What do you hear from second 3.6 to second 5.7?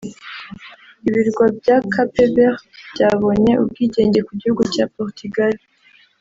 ubwigenge ku gihugu cya Portugal